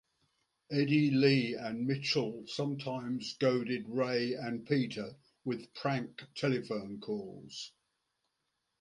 Eddie 0.71 1.11
Lee 1.11 1.53
and 1.53 1.85
Mitchell 1.85 2.45
sometimes 2.47 3.35
goaded 3.37 3.87
Ray 3.87 4.33
and 4.33 4.65
Peter 4.65 5.15
with 5.45 5.71
prank 5.75 6.23
telephone 6.33 6.99
calls. 6.99 7.71